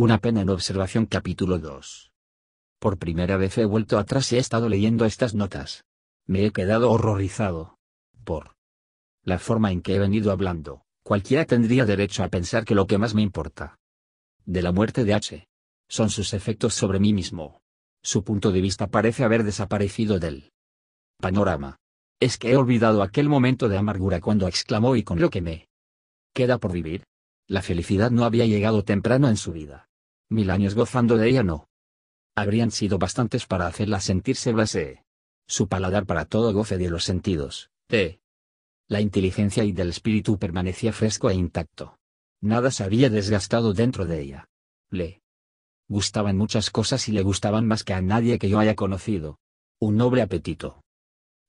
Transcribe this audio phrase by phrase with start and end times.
[0.00, 2.12] Una pena en observación capítulo 2.
[2.78, 5.82] Por primera vez he vuelto atrás y he estado leyendo estas notas.
[6.24, 7.78] Me he quedado horrorizado.
[8.22, 8.54] Por
[9.24, 12.96] la forma en que he venido hablando, cualquiera tendría derecho a pensar que lo que
[12.96, 13.76] más me importa
[14.46, 15.48] de la muerte de H
[15.88, 17.60] son sus efectos sobre mí mismo.
[18.00, 20.52] Su punto de vista parece haber desaparecido del
[21.20, 21.76] panorama.
[22.20, 25.66] Es que he olvidado aquel momento de amargura cuando exclamó y con lo que me
[26.34, 27.02] queda por vivir.
[27.48, 29.87] La felicidad no había llegado temprano en su vida.
[30.30, 31.68] Mil años gozando de ella no.
[32.34, 35.04] Habrían sido bastantes para hacerla sentirse blasé.
[35.46, 38.20] Su paladar para todo goce de los sentidos, de
[38.86, 41.98] la inteligencia y del espíritu permanecía fresco e intacto.
[42.40, 44.48] Nada se había desgastado dentro de ella.
[44.90, 45.22] Le
[45.88, 49.38] gustaban muchas cosas y le gustaban más que a nadie que yo haya conocido.
[49.80, 50.82] Un noble apetito.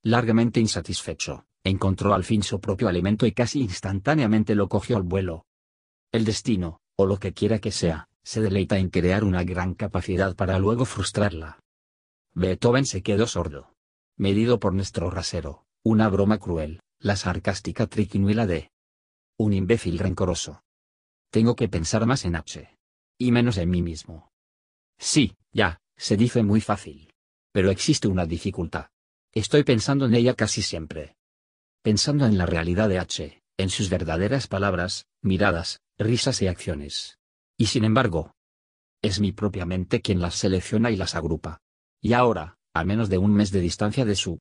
[0.02, 5.46] Largamente insatisfecho, encontró al fin su propio alimento y casi instantáneamente lo cogió al vuelo.
[6.12, 10.36] El destino, o lo que quiera que sea, se deleita en crear una gran capacidad
[10.36, 11.60] para luego frustrarla.
[12.34, 13.74] Beethoven se quedó sordo.
[14.16, 18.70] Medido por nuestro rasero, una broma cruel, la sarcástica triquinuela de
[19.38, 20.62] un imbécil rencoroso.
[21.30, 22.76] Tengo que pensar más en H.
[23.18, 24.30] Y menos en mí mismo.
[24.98, 27.12] Sí, ya, se dice muy fácil.
[27.52, 28.88] Pero existe una dificultad.
[29.32, 31.16] Estoy pensando en ella casi siempre.
[31.82, 37.19] Pensando en la realidad de H, en sus verdaderas palabras, miradas, risas y acciones.
[37.60, 38.32] Y sin embargo,
[39.02, 41.60] es mi propia mente quien las selecciona y las agrupa.
[42.00, 44.38] Y ahora, a menos de un mes de distancia de su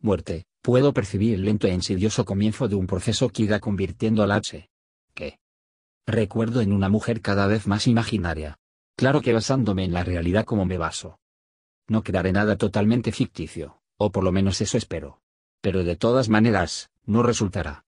[0.00, 4.32] muerte, puedo percibir el lento e insidioso comienzo de un proceso que irá convirtiendo al
[4.32, 4.68] H.
[5.14, 5.38] que
[6.08, 8.58] recuerdo en una mujer cada vez más imaginaria.
[8.96, 11.20] Claro que basándome en la realidad como me baso.
[11.86, 15.20] No crearé nada totalmente ficticio, o por lo menos eso espero.
[15.60, 17.84] Pero de todas maneras, no resultará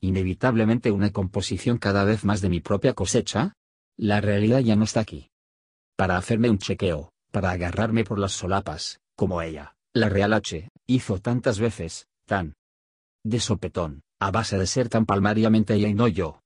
[0.00, 3.54] inevitablemente una composición cada vez más de mi propia cosecha?
[3.98, 5.30] La realidad ya no está aquí.
[5.96, 11.20] Para hacerme un chequeo, para agarrarme por las solapas, como ella, la Real H, hizo
[11.20, 12.54] tantas veces, tan
[13.24, 16.40] de sopetón, a base de ser tan palmariamente ella y no yo.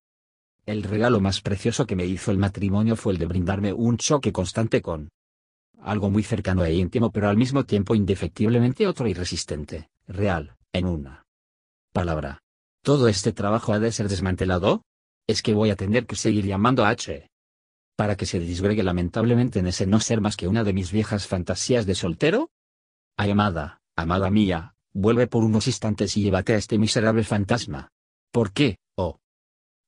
[0.65, 4.32] El regalo más precioso que me hizo el matrimonio fue el de brindarme un choque
[4.32, 5.10] constante con
[5.78, 11.25] algo muy cercano e íntimo pero al mismo tiempo indefectiblemente otro irresistente, real, en una
[11.93, 12.41] palabra,
[12.82, 14.82] ¿Todo este trabajo ha de ser desmantelado?
[15.28, 17.28] ¿Es que voy a tener que seguir llamando a H?
[18.03, 21.29] ¿Para que se disgregue lamentablemente en ese no ser más que una de mis viejas
[21.29, 22.51] fantasías de soltero?
[23.17, 27.93] Ay amada, amada mía, vuelve por unos instantes y llévate a este miserable fantasma.
[28.33, 29.21] ¿Por qué, oh?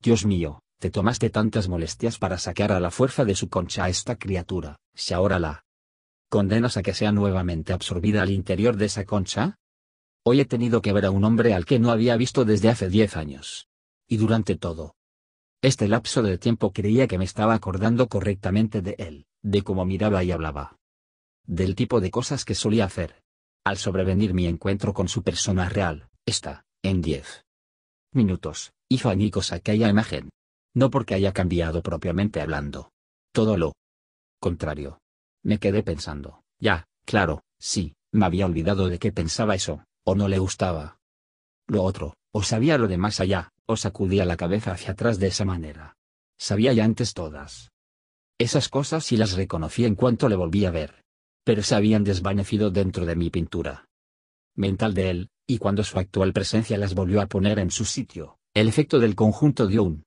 [0.00, 3.88] Dios mío, te tomaste tantas molestias para sacar a la fuerza de su concha a
[3.88, 5.64] esta criatura, si ahora la
[6.28, 9.56] condenas a que sea nuevamente absorbida al interior de esa concha?
[10.22, 12.88] Hoy he tenido que ver a un hombre al que no había visto desde hace
[12.88, 13.66] diez años.
[14.06, 14.94] Y durante todo
[15.66, 20.22] este lapso de tiempo creía que me estaba acordando correctamente de él, de cómo miraba
[20.24, 20.76] y hablaba.
[21.46, 23.22] Del tipo de cosas que solía hacer.
[23.64, 27.44] Al sobrevenir mi encuentro con su persona real, esta, en diez
[28.12, 30.30] minutos, hizo añicos aquella imagen.
[30.72, 32.90] No porque haya cambiado propiamente hablando.
[33.32, 33.72] Todo lo
[34.40, 34.98] contrario.
[35.42, 40.28] Me quedé pensando, ya, claro, sí, me había olvidado de que pensaba eso, o no
[40.28, 40.98] le gustaba.
[41.66, 45.28] Lo otro, o sabía lo de más allá, o sacudía la cabeza hacia atrás de
[45.28, 45.96] esa manera.
[46.36, 47.70] Sabía ya antes todas.
[48.38, 51.04] Esas cosas sí las reconocí en cuanto le volví a ver.
[51.44, 53.86] Pero se habían desvanecido dentro de mi pintura
[54.56, 58.38] mental de él, y cuando su actual presencia las volvió a poner en su sitio,
[58.52, 60.04] el efecto del conjunto dio un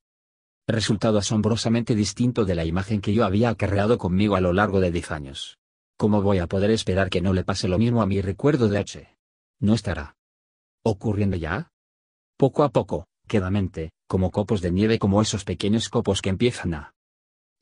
[0.67, 4.91] resultado asombrosamente distinto de la imagen que yo había acarreado conmigo a lo largo de
[4.91, 5.57] diez años.
[5.97, 8.79] ¿Cómo voy a poder esperar que no le pase lo mismo a mi recuerdo de
[8.79, 9.17] H?
[9.59, 10.15] ¿No estará
[10.83, 11.69] ocurriendo ya?
[12.37, 16.93] Poco a poco, quedamente, como copos de nieve como esos pequeños copos que empiezan a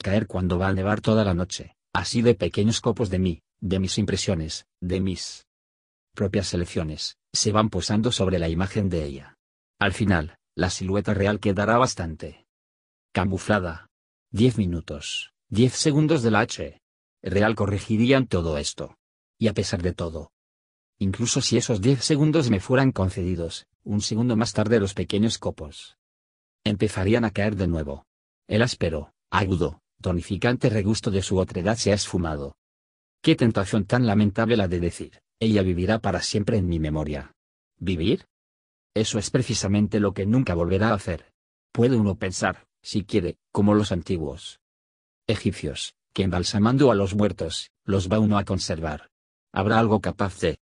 [0.04, 3.80] caer cuando va a nevar toda la noche, así de pequeños copos de mí, de
[3.80, 5.48] mis impresiones, de mis
[6.14, 9.38] propias selecciones, se van posando sobre la imagen de ella.
[9.80, 12.46] Al final, la silueta real quedará bastante
[13.14, 13.88] camuflada.
[14.30, 16.82] Diez minutos, diez segundos de la H.
[17.24, 18.98] Real corregirían todo esto.
[19.40, 20.32] Y a pesar de todo,
[21.00, 25.98] Incluso si esos 10 segundos me fueran concedidos, un segundo más tarde los pequeños copos
[26.66, 28.06] empezarían a caer de nuevo.
[28.48, 32.58] El áspero, agudo, tonificante regusto de su otredad se ha esfumado.
[33.22, 37.34] Qué tentación tan lamentable la de decir, ella vivirá para siempre en mi memoria.
[37.78, 38.26] ¿Vivir?
[38.96, 41.32] Eso es precisamente lo que nunca volverá a hacer.
[41.72, 44.60] Puede uno pensar, si quiere, como los antiguos
[45.28, 49.10] egipcios, que embalsamando a los muertos, los va uno a conservar.
[49.52, 50.60] ¿Habrá algo capaz de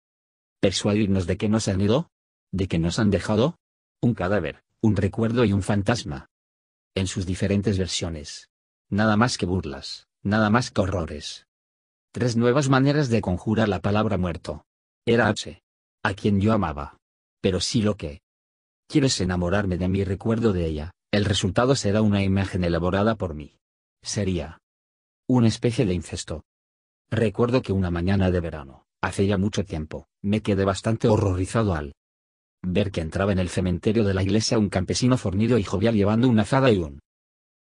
[0.62, 2.10] persuadirnos de que nos han ido?
[2.54, 3.58] ¿De que nos han dejado?
[4.02, 6.30] Un cadáver, un recuerdo y un fantasma.
[6.96, 8.50] En sus diferentes versiones.
[8.90, 11.48] Nada más que burlas, Nada más que horrores.
[12.12, 14.66] Tres nuevas maneras de conjurar la palabra muerto.
[15.04, 15.64] Era H.
[16.04, 17.00] A quien yo amaba.
[17.42, 18.22] Pero si lo que
[18.88, 23.34] quiero es enamorarme de mi recuerdo de ella, el resultado será una imagen elaborada por
[23.34, 23.56] mí.
[24.04, 24.60] Sería
[25.28, 26.44] una especie de incesto.
[27.10, 31.94] Recuerdo que una mañana de verano, hace ya mucho tiempo, me quedé bastante horrorizado al
[32.64, 36.30] ver que entraba en el cementerio de la iglesia un campesino fornido y jovial llevando
[36.30, 37.00] una azada y un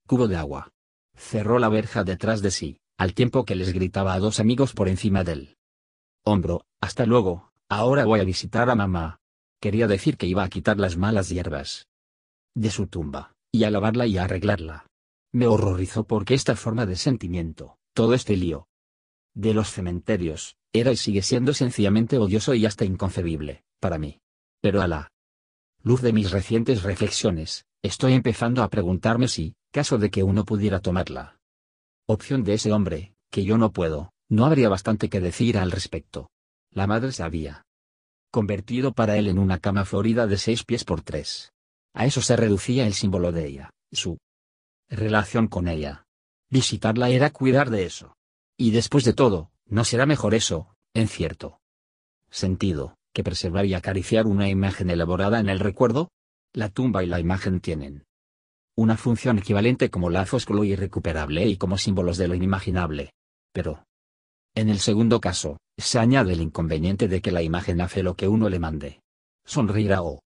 [0.06, 0.70] cubo de agua.
[1.14, 4.88] Cerró la verja detrás de sí, al tiempo que les gritaba a dos amigos por
[4.88, 5.56] encima del
[6.24, 9.18] hombro, hasta luego, ahora voy a visitar a mamá.
[9.60, 11.86] Quería decir que iba a quitar las malas hierbas
[12.54, 14.86] de su tumba, y a lavarla y a arreglarla.
[15.32, 18.68] Me horrorizó porque esta forma de sentimiento, todo este lío
[19.34, 24.20] de los cementerios, era y sigue siendo sencillamente odioso y hasta inconcebible, para mí.
[24.60, 25.12] Pero a la
[25.82, 30.80] luz de mis recientes reflexiones, estoy empezando a preguntarme si, caso de que uno pudiera
[30.80, 31.38] tomarla
[32.08, 36.30] opción de ese hombre, que yo no puedo, no habría bastante que decir al respecto.
[36.70, 37.64] La madre se había
[38.30, 41.52] convertido para él en una cama florida de seis pies por tres.
[41.94, 44.18] A eso se reducía el símbolo de ella, su
[44.88, 46.04] relación con ella.
[46.50, 48.14] Visitarla era cuidar de eso.
[48.58, 51.60] Y después de todo, ¿no será mejor eso, en cierto
[52.30, 56.10] sentido, que preservar y acariciar una imagen elaborada en el recuerdo?
[56.52, 58.04] La tumba y la imagen tienen
[58.76, 63.12] una función equivalente como lazos con lo irrecuperable y como símbolos de lo inimaginable.
[63.52, 63.84] Pero,
[64.54, 68.28] en el segundo caso, se añade el inconveniente de que la imagen hace lo que
[68.28, 69.00] uno le mande.
[69.46, 70.20] Sonreirá o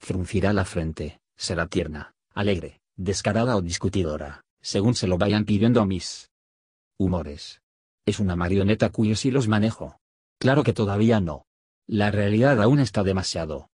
[0.00, 5.86] fruncirá la frente, será tierna, alegre, descarada o discutidora, según se lo vayan pidiendo a
[5.86, 6.30] mis
[6.98, 7.60] humores.
[8.06, 9.98] Es una marioneta cuyos hilos manejo.
[10.38, 11.44] Claro que todavía no.
[11.88, 13.68] La realidad aún está demasiado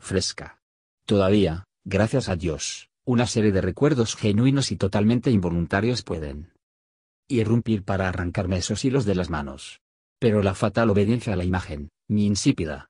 [0.00, 0.60] fresca.
[1.04, 6.52] Todavía, gracias a Dios, una serie de recuerdos genuinos y totalmente involuntarios pueden
[7.28, 9.80] irrumpir para arrancarme esos hilos de las manos.
[10.18, 12.88] Pero la fatal obediencia a la imagen, mi insípida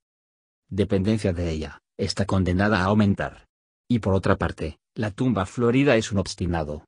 [0.70, 3.46] dependencia de ella, está condenada a aumentar.
[3.88, 6.84] Y por otra parte, la tumba florida es un obstinado,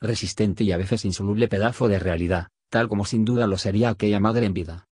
[0.00, 4.20] resistente y a veces insoluble pedazo de realidad, tal como sin duda lo sería aquella
[4.20, 4.88] madre en vida.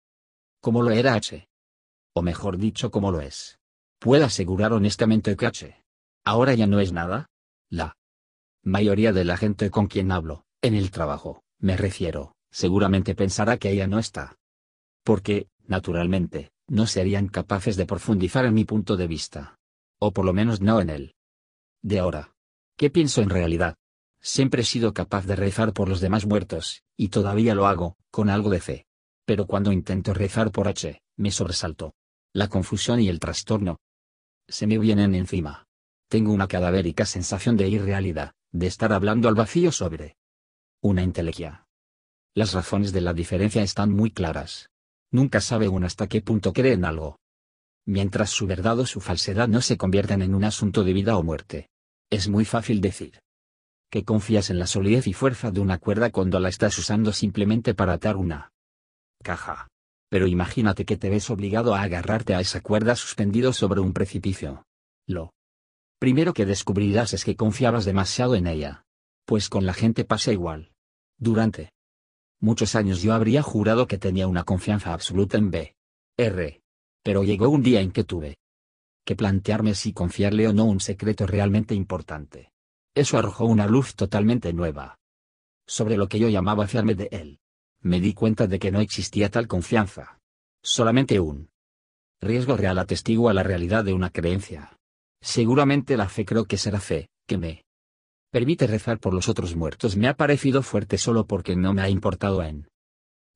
[0.59, 1.47] Como lo era H.
[2.13, 3.59] O mejor dicho, como lo es.
[3.99, 5.83] Puedo asegurar honestamente que H.
[6.25, 7.29] Ahora ya no es nada,
[7.69, 7.95] la
[8.63, 13.71] mayoría de la gente con quien hablo, en el trabajo, me refiero, seguramente pensará que
[13.71, 14.37] ella no está.
[15.03, 19.57] Porque, naturalmente, no serían capaces de profundizar en mi punto de vista.
[19.99, 21.15] O por lo menos no en él.
[21.81, 22.33] De ahora.
[22.75, 23.75] ¿Qué pienso en realidad?
[24.27, 28.29] Siempre he sido capaz de rezar por los demás muertos, y todavía lo hago, con
[28.29, 28.85] algo de fe.
[29.25, 31.93] Pero cuando intento rezar por H, me sobresalto.
[32.33, 33.77] La confusión y el trastorno
[34.45, 35.65] se me vienen encima.
[36.09, 40.17] Tengo una cadavérica sensación de irrealidad, de estar hablando al vacío sobre
[40.81, 41.65] una intelequia.
[42.35, 44.69] Las razones de la diferencia están muy claras.
[45.09, 47.17] Nunca sabe uno hasta qué punto cree en algo.
[47.85, 51.23] Mientras su verdad o su falsedad no se conviertan en un asunto de vida o
[51.23, 51.69] muerte.
[52.09, 53.21] Es muy fácil decir
[53.89, 57.73] que confías en la solidez y fuerza de una cuerda cuando la estás usando simplemente
[57.73, 58.51] para atar una
[59.23, 59.67] caja.
[60.09, 64.65] Pero imagínate que te ves obligado a agarrarte a esa cuerda suspendido sobre un precipicio.
[65.05, 65.33] Lo
[65.99, 68.83] primero que descubrirás es que confiabas demasiado en ella.
[69.25, 70.71] Pues con la gente pasa igual.
[71.17, 71.71] Durante
[72.39, 75.75] muchos años yo habría jurado que tenía una confianza absoluta en B.
[76.17, 76.61] R.
[77.03, 78.37] Pero llegó un día en que tuve
[79.05, 82.51] que plantearme si confiarle o no un secreto realmente importante.
[82.95, 84.97] Eso arrojó una luz totalmente nueva.
[85.65, 87.39] Sobre lo que yo llamaba fiarme de él.
[87.81, 90.19] Me di cuenta de que no existía tal confianza.
[90.63, 91.49] Solamente un
[92.19, 94.77] riesgo real atestigua la realidad de una creencia.
[95.21, 97.65] Seguramente la fe creo que será fe, que me
[98.31, 101.89] permite rezar por los otros muertos me ha parecido fuerte solo porque no me ha
[101.89, 102.67] importado en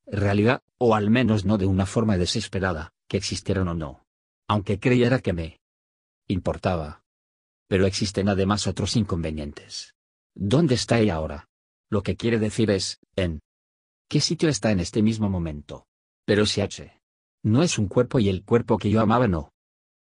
[0.06, 4.06] realidad, o al menos no de una forma desesperada, que existieran o no.
[4.48, 5.62] Aunque creyera que me
[6.28, 7.01] importaba.
[7.72, 9.96] Pero existen además otros inconvenientes.
[10.36, 11.48] ¿Dónde está ella ahora?
[11.90, 13.40] Lo que quiere decir es, ¿en
[14.10, 15.88] qué sitio está en este mismo momento?
[16.26, 17.00] Pero si H.
[17.44, 19.54] No es un cuerpo y el cuerpo que yo amaba no.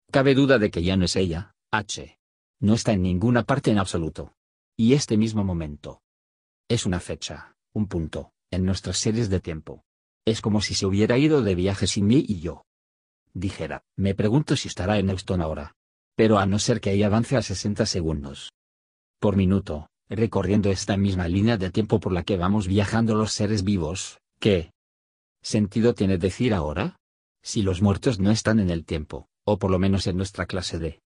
[0.09, 2.17] Cabe duda de que ya no es ella, H.
[2.61, 4.37] No está en ninguna parte en absoluto.
[4.77, 6.01] Y este mismo momento.
[6.69, 9.83] Es una fecha, un punto, en nuestras series de tiempo.
[10.23, 12.63] Es como si se hubiera ido de viaje sin mí y yo.
[13.33, 15.75] Dijera, me pregunto si estará en Euston ahora.
[16.19, 18.51] Pero a no ser que ella avance a 60 segundos
[19.21, 23.63] por minuto, recorriendo esta misma línea de tiempo por la que vamos viajando los seres
[23.63, 24.73] vivos, ¿qué
[25.41, 26.97] sentido tiene decir ahora?
[27.41, 30.77] Si los muertos no están en el tiempo, o por lo menos en nuestra clase
[30.77, 30.99] de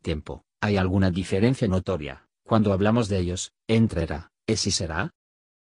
[0.00, 5.10] tiempo, ¿hay alguna diferencia notoria, cuando hablamos de ellos, entre era, es y será?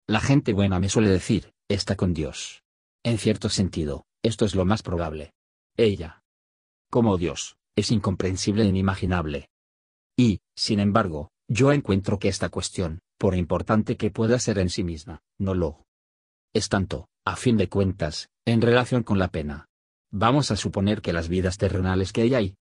[0.05, 2.62] La gente buena me suele decir, está con Dios.
[3.03, 5.32] En cierto sentido, esto es lo más probable.
[5.77, 6.24] Ella.
[6.89, 9.50] Como Dios, es incomprensible e inimaginable.
[10.17, 14.84] Y, sin embargo, yo encuentro que esta cuestión, por importante que pueda ser en sí
[14.84, 15.86] misma, no lo
[16.53, 19.67] es tanto, a fin de cuentas, en relación con la pena.
[20.10, 22.55] Vamos a suponer que las vidas terrenales que ella y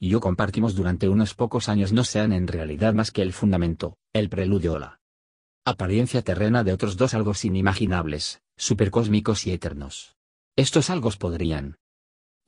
[0.00, 4.30] yo compartimos durante unos pocos años no sean en realidad más que el fundamento, el
[4.30, 4.98] preludio o la
[5.66, 10.16] apariencia terrena de otros dos algos inimaginables, supercósmicos y eternos.
[10.56, 11.76] Estos algos podrían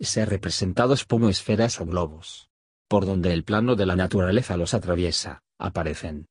[0.01, 2.49] ser representados como esferas o globos.
[2.89, 6.27] Por donde el plano de la naturaleza los atraviesa, aparecen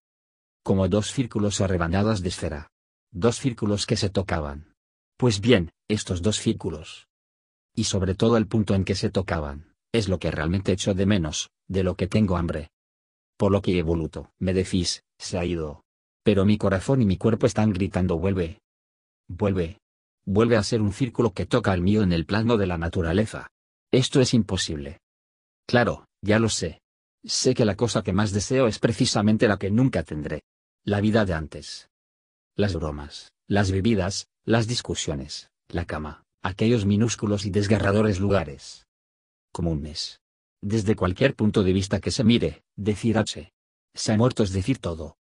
[0.64, 2.72] como dos círculos o rebanadas de esfera.
[3.12, 4.76] Dos círculos que se tocaban.
[5.18, 7.08] Pues bien, estos dos círculos.
[7.76, 11.06] Y sobre todo el punto en que se tocaban, es lo que realmente echo de
[11.06, 12.70] menos, de lo que tengo hambre.
[13.38, 15.84] Por lo que evoluto, me decís, se ha ido.
[16.24, 18.62] Pero mi corazón y mi cuerpo están gritando vuelve.
[19.28, 19.81] Vuelve.
[20.26, 23.50] Vuelve a ser un círculo que toca al mío en el plano de la naturaleza.
[23.92, 25.00] Esto es imposible.
[25.68, 26.82] Claro, ya lo sé.
[27.24, 30.42] Sé que la cosa que más deseo es precisamente la que nunca tendré.
[30.84, 31.90] La vida de antes.
[32.56, 38.88] Las bromas, las bebidas, las discusiones, la cama, aquellos minúsculos y desgarradores lugares.
[39.52, 40.20] Como un mes.
[40.62, 43.52] Desde cualquier punto de vista que se mire, decir H.
[43.94, 45.18] Se ha muerto es decir todo.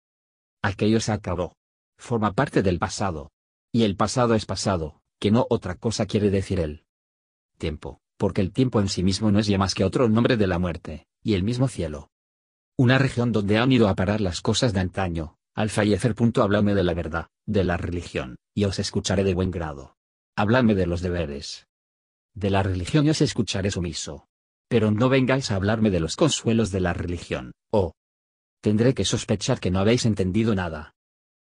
[0.63, 1.55] Aquello se acabó.
[1.99, 3.31] Forma parte del pasado.
[3.73, 6.85] Y el pasado es pasado, que no otra cosa quiere decir el
[7.59, 10.47] tiempo, porque el tiempo en sí mismo no es ya más que otro nombre de
[10.47, 12.11] la muerte, y el mismo cielo.
[12.77, 16.15] Una región donde han ido a parar las cosas de antaño, al fallecer.
[16.15, 19.97] Punto, de la verdad, de la religión, y os escucharé de buen grado.
[20.37, 21.69] Háblame de los deberes.
[22.35, 24.27] De la religión os escucharé sumiso.
[24.69, 27.93] Pero no vengáis a hablarme de los consuelos de la religión, o
[28.63, 30.95] tendré que sospechar que no habéis entendido nada.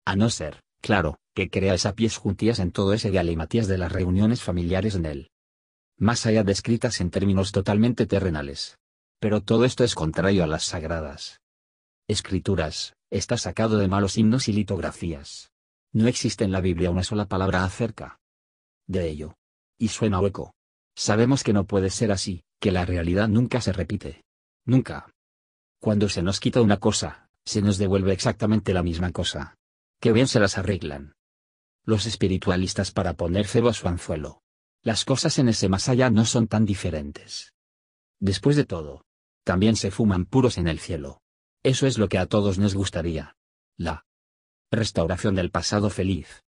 [0.05, 3.93] A no ser, claro, que creáis a pies juntías en todo ese galimatías de las
[3.93, 5.31] reuniones familiares en él.
[5.99, 8.79] Más allá descritas en términos totalmente terrenales.
[9.21, 11.43] Pero todo esto es contrario a las sagradas
[12.09, 15.51] escrituras, está sacado de malos himnos y litografías.
[15.93, 18.21] No existe en la Biblia una sola palabra acerca
[18.87, 19.35] de ello.
[19.77, 20.55] Y suena hueco.
[20.95, 24.23] Sabemos que no puede ser así, que la realidad nunca se repite.
[24.65, 25.11] Nunca.
[25.81, 29.57] Cuando se nos quita una cosa, se nos devuelve exactamente la misma cosa.
[30.01, 31.16] Que bien se las arreglan.
[31.87, 34.43] Los espiritualistas para poner cebo a su anzuelo.
[34.83, 37.55] Las cosas en ese más allá no son tan diferentes.
[38.21, 39.07] Después de todo,
[39.45, 41.23] también se fuman puros en el cielo.
[41.63, 43.37] Eso es lo que a todos nos gustaría.
[43.79, 44.05] La
[44.71, 46.45] restauración del pasado feliz.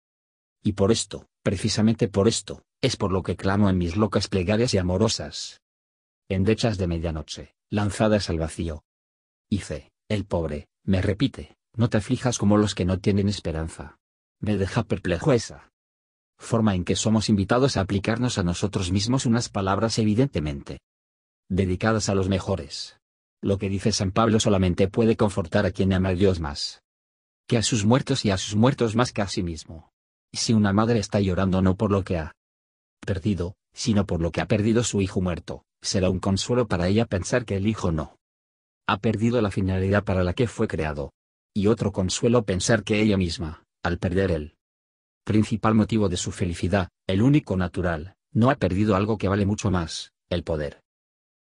[0.64, 4.74] Y por esto, precisamente por esto, es por lo que clamo en mis locas plegarias
[4.74, 5.62] y amorosas.
[6.28, 8.84] Endechas de medianoche, lanzadas al vacío,
[9.50, 13.98] Hice, el pobre, me repite, no te aflijas como los que no tienen esperanza.
[14.40, 15.72] Me deja perplejo esa
[16.40, 20.80] forma en que somos invitados a aplicarnos a nosotros mismos unas palabras evidentemente
[21.50, 22.98] dedicadas a los mejores.
[23.42, 26.82] Lo que dice San Pablo solamente puede confortar a quien ama a Dios más
[27.48, 29.90] que a sus muertos y a sus muertos más que a sí mismo.
[30.34, 32.34] Si una madre está llorando no por lo que ha
[33.06, 37.06] perdido, sino por lo que ha perdido su hijo muerto, será un consuelo para ella
[37.06, 38.18] pensar que el hijo no
[38.86, 41.12] ha perdido la finalidad para la que fue creado.
[41.54, 44.56] Y otro consuelo pensar que ella misma, al perder el
[45.24, 49.72] principal motivo de su felicidad, el único natural, no ha perdido algo que vale mucho
[49.72, 50.82] más, el poder.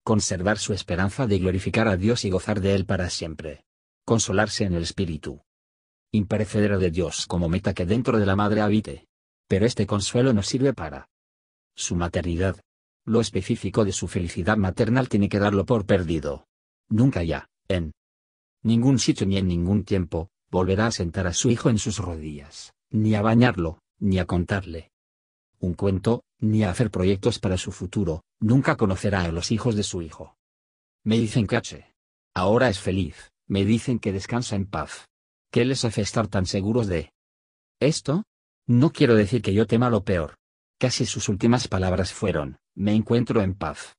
[0.04, 3.64] Conservar su esperanza de glorificar a Dios y gozar de Él para siempre.
[4.04, 5.42] Consolarse en el Espíritu.
[6.10, 9.06] Imperecedero de Dios como meta que dentro de la madre habite.
[9.48, 11.08] Pero este consuelo no sirve para
[11.74, 12.60] su maternidad.
[13.04, 16.46] Lo específico de su felicidad maternal tiene que darlo por perdido
[16.92, 17.92] nunca ya, en
[18.62, 22.74] ningún sitio ni en ningún tiempo, volverá a sentar a su hijo en sus rodillas,
[22.90, 24.92] ni a bañarlo, ni a contarle
[25.62, 29.84] un cuento, ni a hacer proyectos para su futuro, nunca conocerá a los hijos de
[29.84, 30.36] su hijo.
[31.04, 31.94] Me dicen que H.
[32.34, 35.08] Ahora es feliz, me dicen que descansa en paz.
[35.50, 37.12] ¿Qué les hace estar tan seguros de
[37.80, 38.24] esto?
[38.66, 40.34] No quiero decir que yo tema lo peor.
[40.78, 43.96] Casi sus últimas palabras fueron, me encuentro en paz.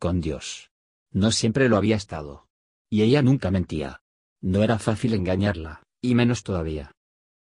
[0.00, 0.70] Con Dios.
[1.12, 2.46] No siempre lo había estado.
[2.90, 4.00] Y ella nunca mentía.
[4.40, 6.92] No era fácil engañarla, y menos todavía.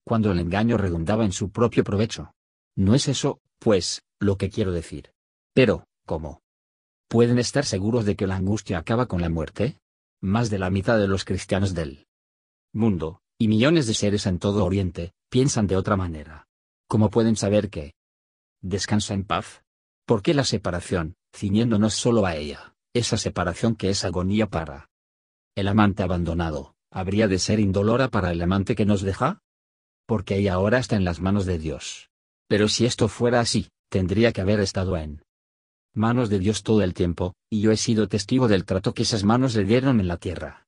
[0.06, 2.32] Cuando el engaño redundaba en su propio provecho.
[2.76, 5.12] No es eso, pues, lo que quiero decir.
[5.54, 6.42] Pero, ¿cómo?
[7.08, 9.78] ¿Pueden estar seguros de que la angustia acaba con la muerte?
[10.22, 12.08] Más de la mitad de los cristianos del
[12.74, 16.48] mundo, y millones de seres en todo Oriente, piensan de otra manera.
[16.88, 17.94] ¿Cómo pueden saber que
[18.62, 19.64] descansa en paz?
[20.06, 22.72] ¿Por qué la separación, ciñéndonos solo a ella?
[22.94, 24.90] esa separación que es agonía para
[25.56, 29.42] el amante abandonado, ¿habría de ser indolora para el amante que nos deja?
[30.12, 32.10] porque ella ahora está en las manos de Dios.
[32.50, 35.24] Pero si esto fuera así, tendría que haber estado en
[35.94, 39.24] manos de Dios todo el tiempo, y yo he sido testigo del trato que esas
[39.24, 40.68] manos le dieron en la tierra.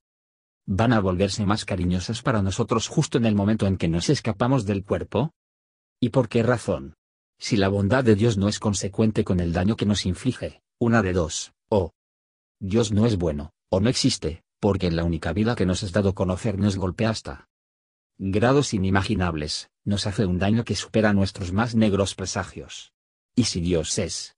[0.66, 4.66] ¿Van a volverse más cariñosas para nosotros justo en el momento en que nos escapamos
[4.66, 5.34] del cuerpo?
[6.00, 6.96] ¿Y por qué razón?
[7.38, 11.02] Si la bondad de Dios no es consecuente con el daño que nos inflige, una
[11.02, 11.92] de dos, o
[12.62, 15.92] Dios no es bueno, o no existe, porque en la única vida que nos has
[15.92, 17.50] dado conocer nos golpea hasta
[18.18, 22.94] grados inimaginables, nos hace un daño que supera nuestros más negros presagios.
[23.36, 24.38] Y si Dios es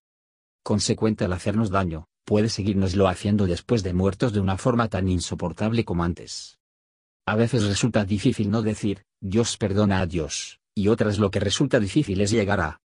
[0.63, 5.86] consecuente al hacernos daño, puede seguirnoslo haciendo después de muertos de una forma tan insoportable
[5.86, 6.58] como antes.
[7.27, 11.79] A veces resulta difícil no decir, Dios perdona a Dios, y otras lo que resulta
[11.79, 12.82] difícil es llegar a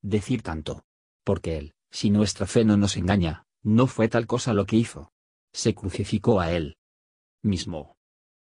[0.00, 0.82] decir tanto.
[1.24, 5.12] Porque Él, si nuestra fe no nos engaña, no fue tal cosa lo que hizo.
[5.52, 6.76] Se crucificó a Él
[7.42, 7.96] mismo.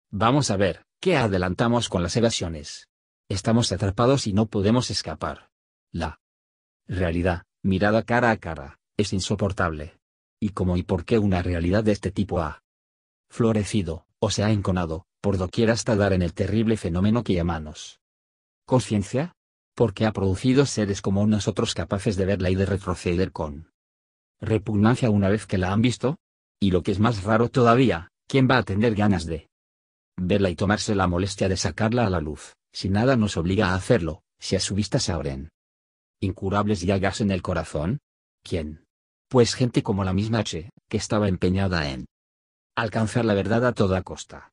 [0.10, 2.88] Vamos a ver, ¿qué adelantamos con las evasiones?
[3.30, 5.50] Estamos atrapados y no podemos escapar.
[5.92, 6.20] La
[6.88, 10.00] realidad, mirada cara a cara, es insoportable.
[10.40, 12.64] ¿Y cómo y por qué una realidad de este tipo ha
[13.30, 18.00] florecido, o se ha enconado, por doquier hasta dar en el terrible fenómeno que llamamos
[18.66, 19.34] conciencia?
[19.76, 23.72] Porque ha producido seres como nosotros capaces de verla y de retroceder con
[24.40, 26.18] repugnancia una vez que la han visto?
[26.60, 29.48] Y lo que es más raro todavía, ¿quién va a tener ganas de
[30.20, 33.76] verla y tomarse la molestia de sacarla a la luz, si nada nos obliga a
[33.76, 35.50] hacerlo, si a su vista se abren
[36.20, 38.00] incurables llagas en el corazón?
[38.44, 38.84] ¿Quién?
[39.30, 42.08] Pues gente como la misma H, que estaba empeñada en
[42.76, 44.52] alcanzar la verdad a toda costa.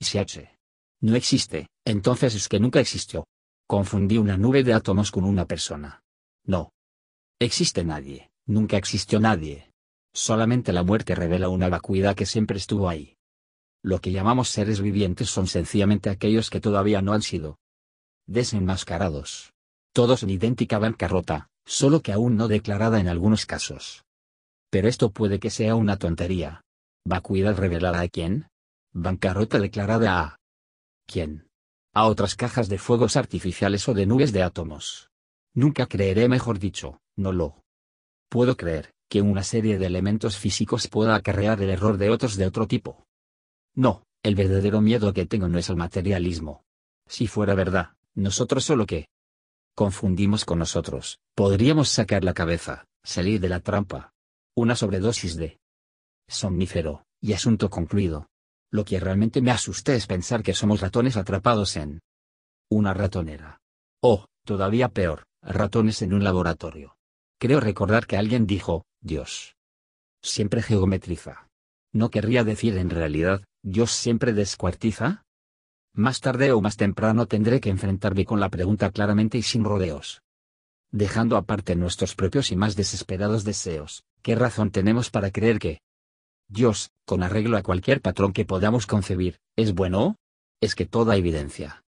[0.00, 0.56] Si H
[1.00, 3.26] no existe, entonces es que nunca existió.
[3.68, 6.02] Confundí una nube de átomos con una persona.
[6.44, 6.72] No.
[7.38, 9.67] Existe nadie, nunca existió nadie.
[10.18, 13.16] Solamente la muerte revela una vacuidad que siempre estuvo ahí.
[13.84, 17.60] Lo que llamamos seres vivientes son sencillamente aquellos que todavía no han sido
[18.26, 19.52] desenmascarados.
[19.92, 24.04] Todos en idéntica bancarrota, solo que aún no declarada en algunos casos.
[24.70, 26.62] Pero esto puede que sea una tontería.
[27.06, 28.48] ¿Vacuidad revelada a quién?
[28.92, 30.40] Bancarrota declarada a
[31.06, 31.48] quién?
[31.94, 35.10] A otras cajas de fuegos artificiales o de nubes de átomos.
[35.54, 37.62] Nunca creeré, mejor dicho, no lo
[38.28, 42.46] puedo creer, que una serie de elementos físicos pueda acarrear el error de otros de
[42.46, 43.06] otro tipo.
[43.74, 46.64] No, el verdadero miedo que tengo no es al materialismo.
[47.06, 49.08] Si fuera verdad, nosotros solo que
[49.74, 54.12] confundimos con nosotros, podríamos sacar la cabeza, salir de la trampa.
[54.56, 55.58] Una sobredosis de
[56.28, 58.26] somnífero, y asunto concluido.
[58.70, 62.00] Lo que realmente me asusta es pensar que somos ratones atrapados en
[62.70, 63.60] una ratonera.
[64.02, 66.96] O, todavía peor, ratones en un laboratorio.
[67.40, 69.56] Creo recordar que alguien dijo, Dios.
[70.22, 71.48] Siempre geometriza.
[71.92, 75.24] ¿No querría decir en realidad, Dios siempre descuartiza?
[75.94, 80.22] Más tarde o más temprano tendré que enfrentarme con la pregunta claramente y sin rodeos.
[80.90, 85.80] Dejando aparte nuestros propios y más desesperados deseos, ¿qué razón tenemos para creer que
[86.48, 90.16] Dios, con arreglo a cualquier patrón que podamos concebir, es bueno?
[90.60, 91.84] ¿Es que toda evidencia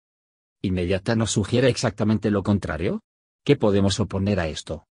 [0.61, 3.01] inmediata nos sugiere exactamente lo contrario?
[3.45, 4.88] ¿Qué podemos oponer a esto?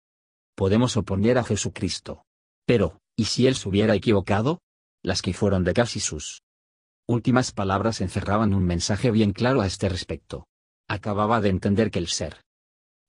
[0.54, 2.24] Podemos oponer a Jesucristo.
[2.66, 4.60] Pero, ¿y si él se hubiera equivocado?
[5.02, 6.42] Las que fueron de casi sus
[7.06, 10.46] últimas palabras encerraban un mensaje bien claro a este respecto.
[10.88, 12.36] Acababa de entender que el ser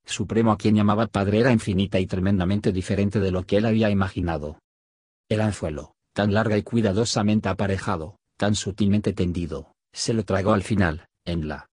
[0.06, 3.90] supremo a quien llamaba Padre era infinita y tremendamente diferente de lo que él había
[3.90, 4.58] imaginado.
[5.28, 11.06] El anzuelo, tan larga y cuidadosamente aparejado, tan sutilmente tendido, se lo tragó al final,
[11.24, 11.68] en la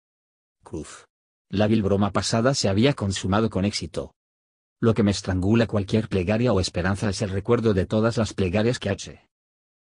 [0.62, 1.06] cruz.
[1.50, 4.12] La vil broma pasada se había consumado con éxito.
[4.80, 8.78] Lo que me estrangula cualquier plegaria o esperanza es el recuerdo de todas las plegarias
[8.78, 9.28] que H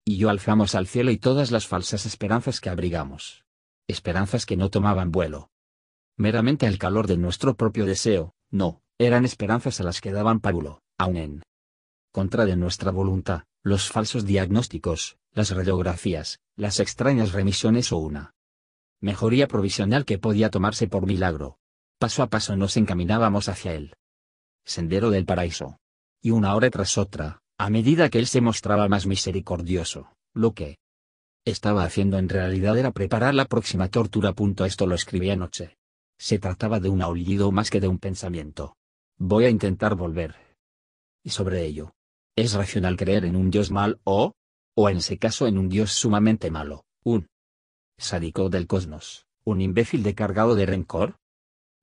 [0.07, 3.43] y yo alzamos al cielo y todas las falsas esperanzas que abrigamos.
[3.89, 5.49] Esperanzas que no tomaban vuelo.
[6.15, 10.81] Meramente al calor de nuestro propio deseo, no, eran esperanzas a las que daban pábulo,
[10.97, 11.43] aun en
[12.13, 18.33] contra de nuestra voluntad, los falsos diagnósticos, las radiografías, las extrañas remisiones o una
[19.01, 21.59] mejoría provisional que podía tomarse por milagro.
[21.99, 23.93] Paso a paso nos encaminábamos hacia él.
[24.67, 25.79] Sendero del paraíso.
[26.21, 30.77] Y una hora tras otra, a medida que él se mostraba más misericordioso, lo que
[31.45, 34.35] estaba haciendo en realidad era preparar la próxima tortura.
[34.65, 35.77] Esto lo escribí anoche.
[36.19, 38.75] Se trataba de un aullido más que de un pensamiento.
[39.17, 40.35] Voy a intentar volver.
[41.23, 41.93] Y sobre ello.
[42.35, 44.33] ¿Es racional creer en un Dios mal o,
[44.75, 47.27] o en ese caso en un Dios sumamente malo, un
[47.97, 51.15] sádico del cosmos, un imbécil de cargado de rencor?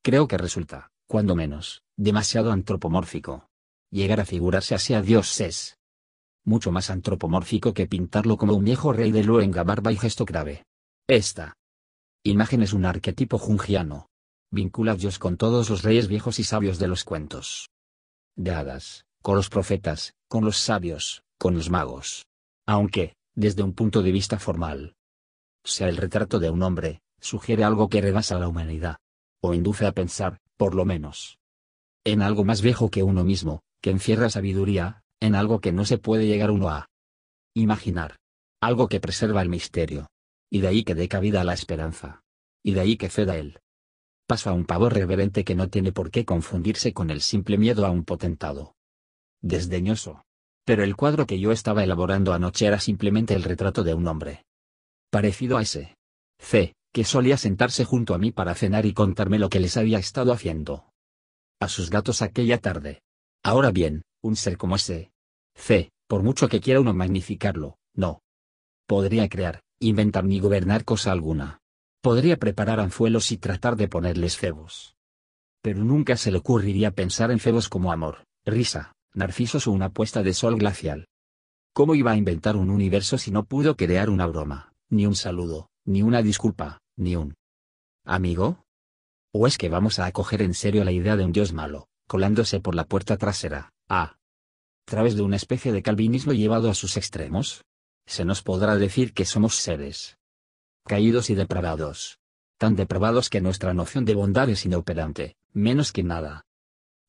[0.03, 3.49] Creo que resulta, cuando menos, demasiado antropomórfico
[3.95, 5.79] llegar a figurarse así a Dios es
[6.45, 10.67] mucho más antropomórfico que pintarlo como un viejo rey de luenga barba y gesto grave.
[11.07, 11.57] Esta
[12.25, 14.09] imagen es un arquetipo jungiano.
[14.51, 17.71] vincula a Dios con todos los reyes viejos y sabios de los cuentos.
[18.37, 22.27] De hadas, con los profetas, con los sabios, con los magos.
[22.67, 24.97] Aunque, desde un punto de vista formal,
[25.65, 28.99] sea el retrato de un hombre, sugiere algo que rebasa la humanidad.
[29.41, 31.39] O induce a pensar, por lo menos,
[32.05, 35.99] en algo más viejo que uno mismo, que encierra sabiduría, en algo que no se
[35.99, 36.89] puede llegar uno a
[37.55, 38.17] imaginar.
[38.61, 40.09] Algo que preserva el misterio.
[40.51, 42.23] Y de ahí que dé cabida a la esperanza.
[42.63, 43.61] Y de ahí que ceda él.
[44.27, 47.85] Paso a un pavor reverente que no tiene por qué confundirse con el simple miedo
[47.85, 48.75] a un potentado.
[49.43, 50.25] Desdeñoso.
[50.65, 54.45] Pero el cuadro que yo estaba elaborando anoche era simplemente el retrato de un hombre.
[55.11, 55.97] Parecido a ese.
[56.39, 59.99] C, que solía sentarse junto a mí para cenar y contarme lo que les había
[59.99, 60.87] estado haciendo.
[61.61, 63.03] A sus gatos aquella tarde.
[63.43, 65.13] Ahora bien, un ser como ese.
[65.55, 68.21] C, por mucho que quiera uno magnificarlo, no.
[68.87, 71.61] Podría crear, inventar ni gobernar cosa alguna.
[72.03, 74.97] Podría preparar anzuelos y tratar de ponerles cebos.
[75.63, 80.23] Pero nunca se le ocurriría pensar en cebos como amor, risa, narcisos o una puesta
[80.23, 81.07] de sol glacial.
[81.73, 85.69] ¿Cómo iba a inventar un universo si no pudo crear una broma, ni un saludo,
[85.87, 87.35] ni una disculpa, ni un
[88.05, 88.64] amigo?
[89.37, 92.61] ¿O es que vamos a acoger en serio la idea de un dios malo, colándose
[92.61, 94.17] por la puerta trasera, a
[94.85, 97.65] través de una especie de calvinismo llevado a sus extremos?
[98.07, 100.19] Se nos podrá decir que somos seres
[100.87, 102.21] caídos y depravados.
[102.59, 106.47] Tan depravados que nuestra noción de bondad es inoperante, menos que nada.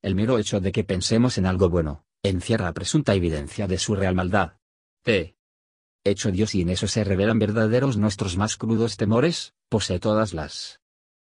[0.01, 4.15] El mero hecho de que pensemos en algo bueno, encierra presunta evidencia de su real
[4.15, 4.53] maldad.
[5.03, 5.35] T.
[6.03, 10.79] Hecho Dios y en eso se revelan verdaderos nuestros más crudos temores, posee todas las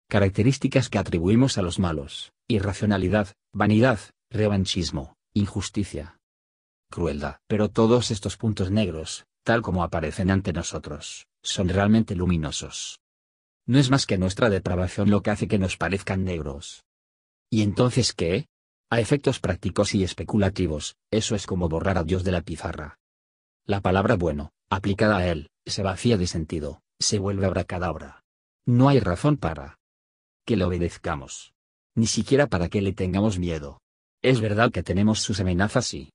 [0.09, 6.17] características que atribuimos a los malos, irracionalidad, vanidad, revanchismo, injusticia,
[6.89, 7.37] crueldad.
[7.47, 12.99] Pero todos estos puntos negros, tal como aparecen ante nosotros, son realmente luminosos.
[13.65, 16.85] No es más que nuestra depravación lo que hace que nos parezcan negros.
[17.49, 18.47] ¿Y entonces qué?
[18.89, 22.97] A efectos prácticos y especulativos, eso es como borrar a Dios de la pizarra.
[23.65, 28.23] La palabra bueno, aplicada a él, se vacía de sentido, se vuelve abracadabra.
[28.65, 29.77] No hay razón para
[30.47, 31.53] que le obedezcamos.
[31.93, 33.81] Ni siquiera para que le tengamos miedo.
[34.23, 36.13] Es verdad que tenemos sus amenazas y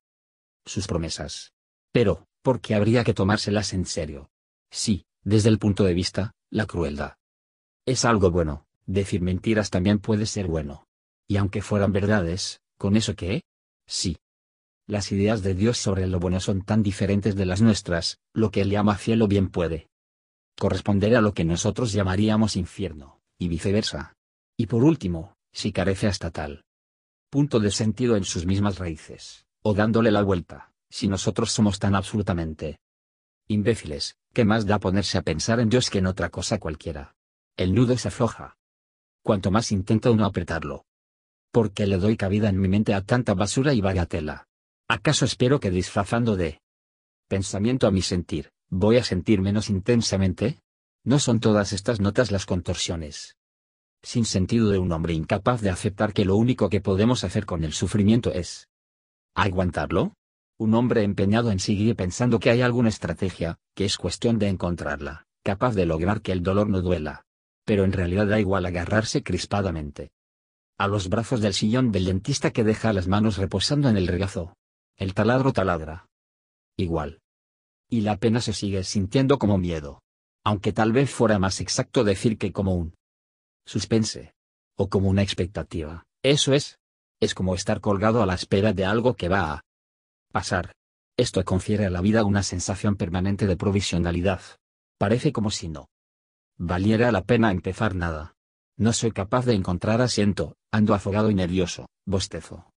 [0.65, 1.53] sus promesas.
[1.93, 4.31] Pero, ¿por qué habría que tomárselas en serio?
[4.71, 7.17] Sí, desde el punto de vista, la crueldad.
[7.85, 10.87] Es algo bueno, decir mentiras también puede ser bueno.
[11.29, 13.43] Y aunque fueran verdades, ¿con eso qué?
[13.87, 14.17] Sí.
[14.87, 18.63] Las ideas de Dios sobre lo bueno son tan diferentes de las nuestras, lo que
[18.63, 19.89] él llama cielo bien puede
[20.59, 24.15] corresponder a lo que nosotros llamaríamos infierno, y viceversa.
[24.57, 26.65] Y por último, si carece hasta tal
[27.33, 31.95] punto de sentido en sus mismas raíces, o dándole la vuelta, si nosotros somos tan
[31.95, 32.79] absolutamente
[33.49, 37.15] imbéciles, ¿qué más da ponerse a pensar en Dios que en otra cosa cualquiera?
[37.57, 38.59] El nudo se afloja.
[39.23, 40.85] Cuanto más intenta uno apretarlo.
[41.51, 44.47] Porque le doy cabida en mi mente a tanta basura y bagatela.
[44.87, 46.61] ¿Acaso espero que disfrazando de
[47.29, 50.61] pensamiento a mi sentir, voy a sentir menos intensamente?
[51.03, 53.39] ¿No son todas estas notas las contorsiones?
[54.05, 57.63] Sin sentido de un hombre incapaz de aceptar que lo único que podemos hacer con
[57.63, 58.69] el sufrimiento es
[59.35, 60.15] aguantarlo?
[60.59, 65.27] Un hombre empeñado en seguir pensando que hay alguna estrategia, que es cuestión de encontrarla,
[65.45, 67.25] capaz de lograr que el dolor no duela.
[67.65, 70.11] Pero en realidad da igual agarrarse crispadamente.
[70.79, 74.57] A los brazos del sillón del dentista que deja las manos reposando en el regazo.
[74.97, 76.09] El taladro taladra.
[76.77, 77.21] Igual.
[77.89, 80.03] Y la pena se sigue sintiendo como miedo.
[80.45, 82.95] Aunque tal vez fuera más exacto decir que como un
[83.67, 84.35] suspense.
[84.77, 86.05] O como una expectativa.
[86.23, 86.79] Eso es.
[87.21, 89.61] Es como estar colgado a la espera de algo que va a
[90.33, 90.73] pasar.
[91.17, 94.41] Esto confiere a la vida una sensación permanente de provisionalidad.
[94.99, 95.89] Parece como si no
[96.59, 98.35] valiera la pena empezar nada.
[98.79, 102.71] No soy capaz de encontrar asiento, ando afogado y nervioso, bostezo.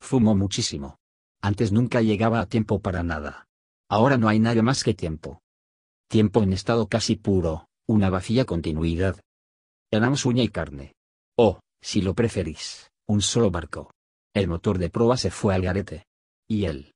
[0.00, 0.98] Fumo muchísimo.
[1.40, 3.46] Antes nunca llegaba a tiempo para nada.
[3.88, 5.40] Ahora no hay nada más que tiempo.
[6.08, 9.20] Tiempo en estado casi puro, una vacía continuidad.
[9.92, 10.94] Éramos uña y carne.
[11.36, 13.92] O, si lo preferís, un solo barco.
[14.34, 16.06] El motor de proa se fue al garete.
[16.48, 16.94] Y el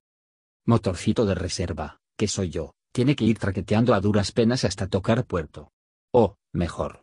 [0.67, 5.27] motorcito de reserva, que soy yo, tiene que ir traqueteando a duras penas hasta tocar
[5.27, 5.71] puerto.
[6.11, 7.03] O, mejor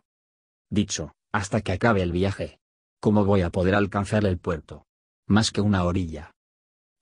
[0.68, 2.58] dicho, hasta que acabe el viaje.
[3.00, 4.86] ¿Cómo voy a poder alcanzar el puerto?
[5.28, 6.32] Más que una orilla.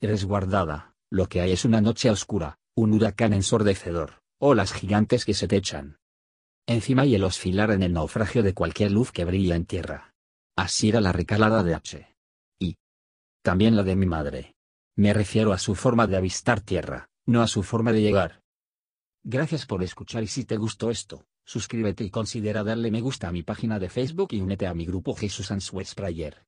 [0.02, 5.48] Resguardada, lo que hay es una noche oscura, un huracán ensordecedor, olas gigantes que se
[5.48, 5.96] te echan
[6.66, 10.14] encima y el oscilar en el naufragio de cualquier luz que brilla en tierra.
[10.56, 12.16] Así era la recalada de H.
[12.58, 12.76] Y
[13.42, 14.54] también la de mi madre.
[14.96, 18.42] Me refiero a su forma de avistar tierra, no a su forma de llegar.
[19.24, 23.32] Gracias por escuchar y si te gustó esto, Suscríbete y considera darle me gusta a
[23.32, 26.46] mi página de Facebook y únete a mi grupo Jesús Answers Prayer.